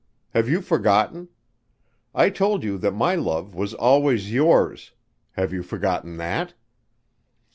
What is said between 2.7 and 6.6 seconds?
that my love was always yours... have you forgotten that?"